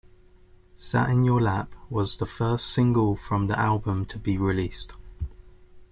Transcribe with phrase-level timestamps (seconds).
[0.77, 4.93] "Sat in Your Lap" was the first single from the album to be released.